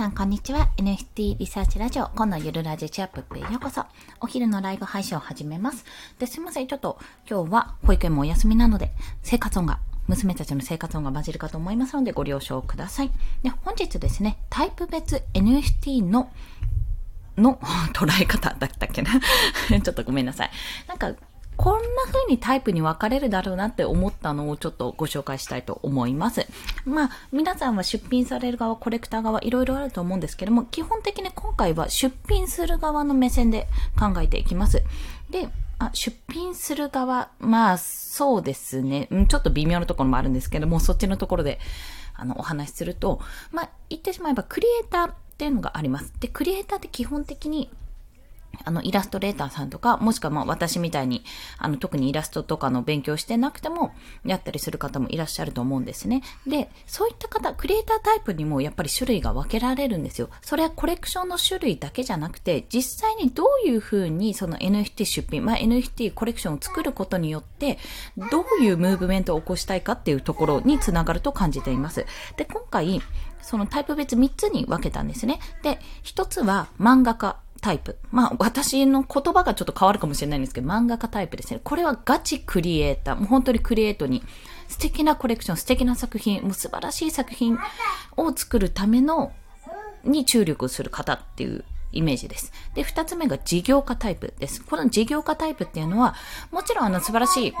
[0.00, 0.70] さん、こんにちは。
[0.78, 3.84] NFT リサーチラジオ、今のゆるラジチアップへようこそ。
[4.22, 5.84] お昼のライブ配信を始めます。
[6.18, 6.66] で、すいません。
[6.66, 8.92] ちょっと、今日は保育園もお休みなので、
[9.22, 9.78] 生活音が、
[10.08, 13.10] 娘たちの生活音が混じるかと思いますので、ご了承ください。
[13.42, 16.32] で、本日ですね、タイプ別 NFT の
[17.36, 17.58] の
[17.92, 19.20] 捉え方だったっけな
[19.68, 20.50] ちょっとごめんなさい。
[20.88, 21.12] なんか、
[21.60, 26.46] こんな風にタイプに分かれるだろうなって思ったのをちょっとご紹介したいと思います。
[26.86, 33.68] まあ、皆さんは出品される側、コレクター側、いろいろあると思うんですけども、基本的に今回は出品する側の目線で
[33.98, 34.82] 考えていきます。
[35.28, 39.08] で、あ、出品する側、まあ、そうですね。
[39.28, 41.58] ちょっと微妙なところもあるんですけども、そっちのところで、
[42.14, 43.20] あの、お話しすると、
[43.52, 46.14] まあ、言ってしまえば、クリエイターっていうのがあります。
[46.20, 47.70] で、クリエイターって基本的に、
[48.64, 51.24] あの、イラストレーターさんとか、もしくはまあ私みたいに、
[51.58, 53.92] あの、特にイラストとかの勉強してなくても、
[54.24, 56.22] やったりする方もいらっしゃると思うんですね。
[56.46, 60.28] で、そういった方、クリエイタータイプにもやっぱり種類が分けられるんですよ。
[60.42, 67.78] それはコレクションの種類だけじゃなくて、実際にどういうふうにその NFT 出品、まあ NFT コレクションを作ることによって、
[68.30, 72.04] どういうムーブメントを起こしたいかっていうところにつながると感じています。
[72.36, 73.00] で、今回、
[73.42, 75.40] そのタイプ別3つに分けたんですね。
[75.62, 77.36] で、1つは漫画家。
[77.60, 77.98] タイプ。
[78.10, 81.60] まあ、私の言葉がちょっと変わるかもしれないんですけど、漫画家タイプですね。
[81.62, 83.16] これはガチクリエイター。
[83.16, 84.22] もう本当にクリエイトに
[84.68, 87.58] 素敵なコレクション、素敵な作品、もう素晴らしい作品
[88.16, 89.32] を作るための、
[90.04, 92.52] に注力する方っていうイメージです。
[92.74, 94.62] で、二つ目が事業家タイプです。
[94.62, 96.14] この事業家タイプっていうのは、
[96.50, 97.54] もちろんあの素晴らしい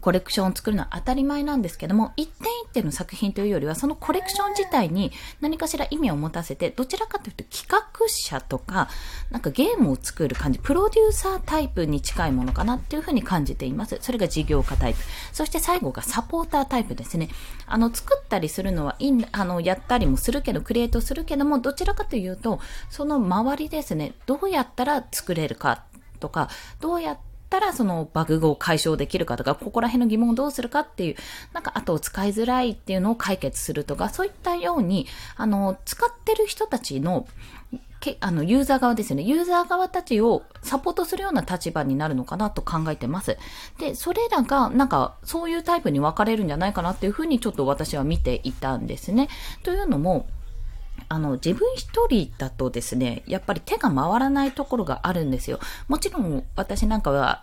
[0.00, 5.10] コレクションを作るのは当たり前なんですけども、一点一点の作品というよりは、そのコレクション自体に
[5.40, 8.88] 何かしら意味を持たせて、どちらかというと企画者とか、
[9.30, 13.98] なんかゲームを作る感じ、プロデューサータイプに近いものかなっていうふうに感じています。
[14.00, 15.00] それが事業家タイプ。
[15.32, 17.28] そして最後がサポータータイプですね。
[17.66, 22.60] あの、作ったりするのは、いあの、やったりもするけど、クリエイトするけども、どちらかというと、
[22.90, 25.84] その周りですね、どうやったら作れるか
[26.20, 26.48] とか、
[26.80, 31.16] どうやってったらそのバグを解消できるかとか、ここら辺の疑問をどうするかっていう、
[31.52, 35.06] なんかあと使いづらいっていうのを解決するとか、そういったように、
[35.36, 37.26] あの、使ってる人たちの
[37.98, 39.22] けあの、ユーザー側ですよね。
[39.24, 43.36] ユーザー側たちをサポートするような立場になるのかなと考えてます。
[43.78, 49.28] で、それらが、なんか、そういうタイプに分かれるんじゃないかなっていうふうにちょっと私は見ていたんですね。
[49.62, 50.26] というのも、
[51.10, 55.58] あの、自分一人だとですね、やっぱり手が回らないところがあるんですよ。
[55.88, 57.42] もちろん、私なんかは、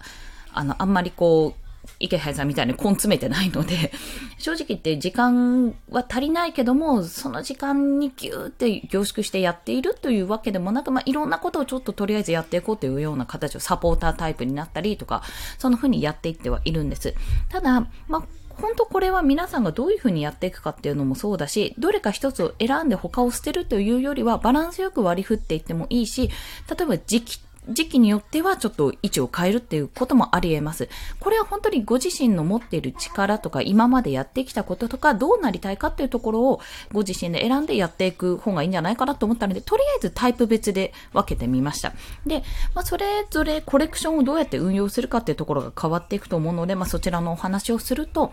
[0.53, 1.67] あの、あんまりこう、
[1.99, 3.91] 池原さんみたいに根詰めてないので、
[4.39, 15.23] 正直言って時間は足りないけども、その時間にギューって凝縮してやっているというわけでもなく、まあ、いろんなことをちょっととりあえずやっていこうというような形をサポータータイプになったりとか、
[15.57, 17.13] その風にやっていってはいるんです。
[17.49, 18.23] ただ、まあ、
[18.59, 26.29] 本当これは皆さんがどういうふうにやっていくかっていうのもそうだし、どれか一つを選んで他を捨てるというよりはバランスよく割り振っていってもいいし、
[26.69, 30.89] 例えば時期時期によってはちょっと位置を変えるっていうこともあり得ます。
[31.19, 36.61] これは本当にご自身の持っている力とか今までやってきたこととかどうなりたいかっていうところを
[36.91, 41.93] ご自身で選んでやっていく方がいいんじゃないかなと思ったので、とりあえずタイプ別で分けてみました。
[42.25, 48.31] で、まあ、それぞれコレクションをどうやって運用するかっていうところが変わっていくと思うので、まあ、そちらのお話をすると、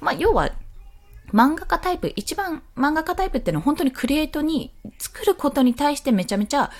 [0.00, 0.50] まあ、要は
[1.32, 6.70] 漫画家タイプ、一番漫画家タイプっていうのは本当にクリエイトに作ることに対してめちゃめちゃ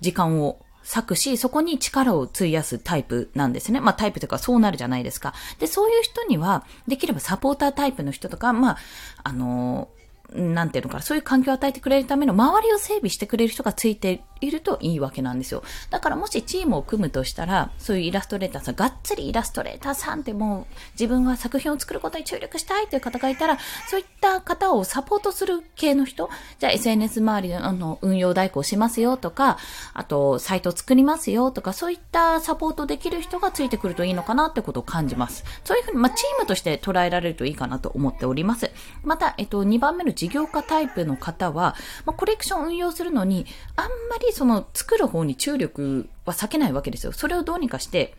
[0.00, 3.80] 時間を割くし、そこに力を費やすタイプなんですね。
[3.80, 5.34] まあタイプというかそうなるじゃないですか。
[5.58, 8.76] で、そういう人には、できればサポータータイプの人とか、まあ、
[9.22, 10.00] あのー
[10.32, 15.62] なんていうのか、そういう環境を与えてくれるための周りを整備してくれる人がついているといいわけなんですよ。
[15.90, 23.58] だからもしチームを組むとしたら、そういうイラストレーターさん、がっつりイラストレーターさんってもう自分は作品を作ることに注力したいという方がいたら、
[23.88, 29.58] そういった方をサポートする系の人、じゃあ SNS 周りのあの運用代行しますよとか、
[29.94, 35.44] あとサイト作りますよとか、そういったサポートできる人がついてくるといいのかなってことを感じます。
[35.64, 38.70] そういうふうに、まあ、チームとして捉えられるといいかなと思っております。
[39.02, 41.74] また、えっと、2番目の事業家タイプの方は、
[42.04, 43.46] まあ、コレクション運用するのに、
[43.76, 47.12] あんまりその作る方に注力は避けないわけですよ。
[47.12, 48.14] それをどうにかして、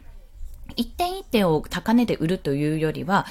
[0.75, 3.25] 一点一点を高値で売るというよりは、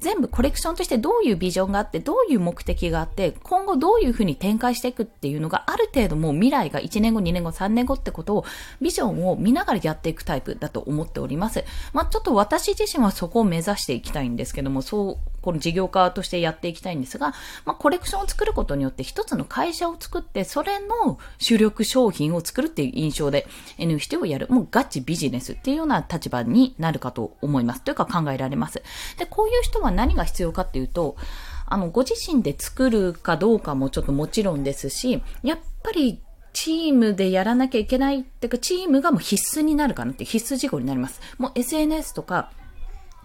[0.00, 8.44] 全部コレクションとしてどういうビジョンがあって、どういう目的があって、今後どういうふうに展開していくっていうのがある程度もう未来が1年後、2年後、3年後ってことを、
[8.80, 11.64] ビジョンを見ながらやっていくタイプだと思っております。
[11.92, 17.32] まあ、ちょっと私自身はそこを目指していきたいんですけども、そ、この事業家としてやっていきたいんですが、
[17.64, 23.46] まあ、コレクションを作ることによって一つの会社を作って、それの主力商品を作るっていう印象で
[23.78, 27.80] NFT をやる、もうガチビジネスっていうような立場になるかと思います。
[27.80, 28.82] というか考えられます。
[29.16, 31.16] で、こういう人は何が必要かっていうと、
[31.64, 36.20] あの、ご自身で作るかどうかもちょっともちろんですし、やっぱり
[36.52, 41.22] チームでやらなきゃいけないっていうか、チームがもう必須になるかなって必須事項になります。
[41.38, 42.50] もう SNS とか、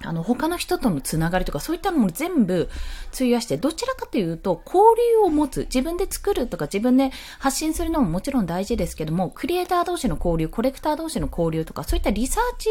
[0.04, 2.70] あの、他の人とのつながりとか、そういったのも全部
[3.14, 12.70] 費やして、どちらかというと、交流を持つ、自分で作るとか、自分で発信するのももちろん大事ですけども、クリエイター同士の交流、コレクター同士の交流とか、そういったリサーチ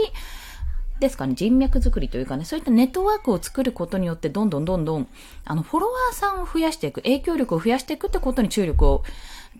[1.02, 5.08] ですかね、人脈作りというかね、そういったネットワークを作ることによって、どんどんどんどん、
[5.44, 9.02] あの、フォロワーさんを増やしていく、影響力を増やしていくってことに注力を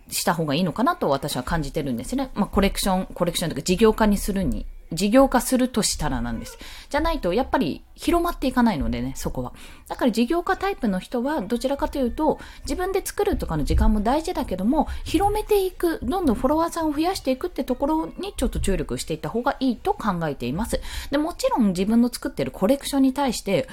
[0.09, 2.31] した方がいいのかなと私は感じてるんですね。
[2.33, 6.57] まあ、コレクション、コレクションとか事業化にするに事業化するとしたらなんです。
[6.89, 9.53] じゃないと、やっぱり広まっていかないのでね、そこは。
[9.87, 20.79] だから事業化タイプの人は、どちらかというと、自分で作るとかの時間も大事だけども、広めていく、どんどんフォロワーさんを増やしていくってところにちょっと注力していった方がいいと考えています。
[21.11, 23.67] で、もちろん自分の作ってるコレクションに対して、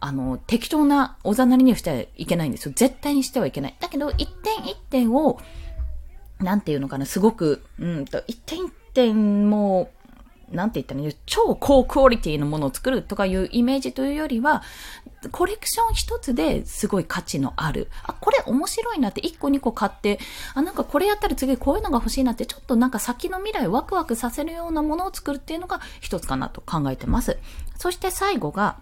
[0.00, 2.72] あの、適当なおざなりにはしてはいけないんですよ。
[2.74, 3.76] 絶対にしてはいけない。
[3.80, 5.40] だけど、一点一点を、
[6.38, 9.90] なんていうのかな、すごく、うんと、一点一点も
[10.50, 14.62] なんて言ったらいい超高クオリティのものを作るとかいうイメージというよりは、
[15.32, 17.88] コレクション一つですごい価値のある。
[18.04, 20.18] あ、これ面白いなって1個2個買って、
[20.54, 27.38] あ、なんかこれやったら次こういうのが欲しいなってちょっとなんか先の未来ワクワクさせるようなものを作るっていうのが一つかなと考えてます。
[27.76, 28.78] そして最後が、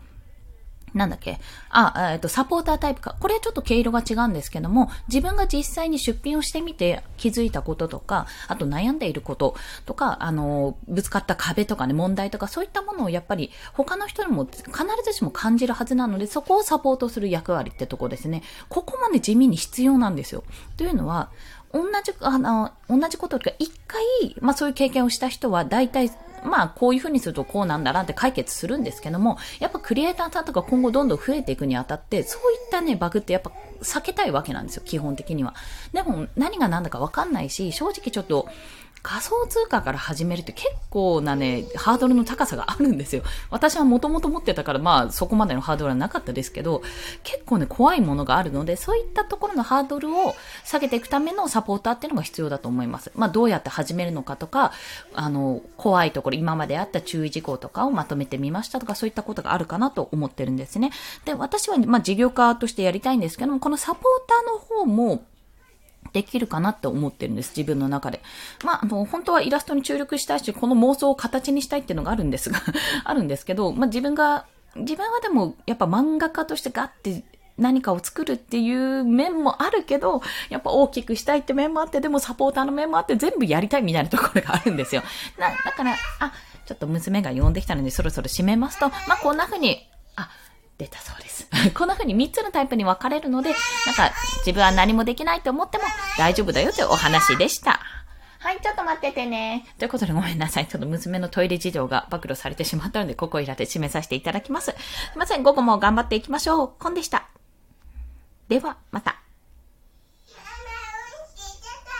[0.94, 1.41] なんだっけ？
[1.70, 3.17] あ、えっと、サポータータイプか。
[3.19, 9.56] これちょっと毛色が違うんですけども、自分が実際に出品をしてみて気づいたこととか、あと悩んでいること
[9.87, 14.64] とか、あの、ぶつかった壁とかね、問題とか、そういったものをやっぱり他の人にも必
[15.05, 18.44] ずしも感じるはずなので、そこをサポートする役割ってとこですね。
[18.69, 20.44] ここまで地味に必要なんですよ。
[20.76, 21.31] というのは、
[21.73, 24.00] 同じ、あの、同じこととか、一回、
[24.41, 26.08] まあそういう経験をした人は、大体
[26.44, 33.50] まあ、こういう風にするとこうなんだなって解決するんですけども、やっぱクリエイターさんとか今後どんどん増えていくにあたって、そういったね、バグってやっぱ
[33.82, 35.55] 避けたいわけなんですよ、基本的には。
[35.93, 38.49] でも、何が何だかわかんないし、正直ちょっと、
[39.05, 43.23] 仮想通貨から始めるって結構なね、ハードルの高さがあるんですよ。
[43.51, 46.83] 私はもともと持ってたから、まあそこまでのハードルはなかったですけど、
[47.23, 50.35] 結構ね、怖いものがあるので、そういったところのハードルを
[50.65, 53.12] 下げていくためのサポーターっていうのが必要だと思います。
[53.15, 54.73] まあどうやって始めるのかとか、
[55.12, 60.93] あの、怖いところ、今まであった注意事項とかをまとめてみましたとか、そういったことがあるかなと思ってるんですね。
[61.27, 65.25] で、私は、まあ事業家としてやりたいんですけども、このサポーターの方も、
[66.15, 68.23] できるかなって思ってるんです、自分の中で。
[68.65, 72.63] まあ、あの、本当はイラストに注力したいし、この妄想を形にしたいっていうのがあるんですが
[73.05, 74.47] あるんですけど、まあ自分が、
[74.77, 77.25] 自分はでも、やっぱ漫画家としてガッて
[77.59, 85.03] 何かを作るっていう面もあるけど、やっぱ大きくしたいって面もあって、でもサポーターの面もあって全部やりたいみたいなところがあるんですよ。
[85.37, 86.33] な、だから、あ、
[86.65, 89.89] ちょっと娘が呼んできたのでそろそろ締めますと、まあ、こんな風に、
[90.79, 91.49] 出たそうです。
[91.75, 93.50] こんな風に3つのタイプに分かれるので、
[93.87, 95.85] なんか自分は何もできないと思っても
[96.19, 97.81] 大丈夫だよというお話でした。
[98.41, 99.67] はい、ちょっと待っててね。
[99.79, 100.67] ということでごめんなさい。
[100.67, 104.73] ちょっと娘のトイレ事情が暴露されてしまったので、ここいらで締めさせていただきます。
[104.73, 104.76] す
[105.15, 106.73] いません、午後も頑張っていきましょう。
[106.79, 107.29] コンでした。
[108.49, 109.24] では、また。